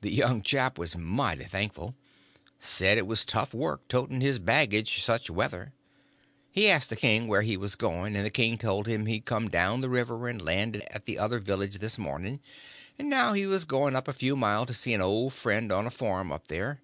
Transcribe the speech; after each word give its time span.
The 0.00 0.12
young 0.12 0.42
chap 0.42 0.78
was 0.78 0.96
mighty 0.96 1.42
thankful; 1.42 1.96
said 2.60 2.98
it 2.98 3.06
was 3.08 3.24
tough 3.24 3.52
work 3.52 3.88
toting 3.88 4.20
his 4.20 4.38
baggage 4.38 5.02
such 5.02 5.28
weather. 5.28 5.72
He 6.52 6.70
asked 6.70 6.88
the 6.88 6.94
king 6.94 7.26
where 7.26 7.42
he 7.42 7.56
was 7.56 7.74
going, 7.74 8.14
and 8.14 8.24
the 8.24 8.30
king 8.30 8.58
told 8.58 8.86
him 8.86 9.06
he'd 9.06 9.24
come 9.24 9.50
down 9.50 9.80
the 9.80 9.90
river 9.90 10.28
and 10.28 10.40
landed 10.40 10.84
at 10.92 11.04
the 11.04 11.18
other 11.18 11.40
village 11.40 11.78
this 11.80 11.98
morning, 11.98 12.38
and 12.96 13.10
now 13.10 13.32
he 13.32 13.44
was 13.44 13.64
going 13.64 13.96
up 13.96 14.06
a 14.06 14.12
few 14.12 14.36
mile 14.36 14.66
to 14.66 14.72
see 14.72 14.94
an 14.94 15.00
old 15.02 15.32
friend 15.34 15.72
on 15.72 15.84
a 15.84 15.90
farm 15.90 16.30
up 16.30 16.46
there. 16.46 16.80